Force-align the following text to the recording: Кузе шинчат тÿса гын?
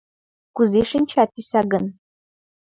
Кузе 0.55 0.81
шинчат 0.89 1.29
тÿса 1.35 1.61
гын? 1.71 1.85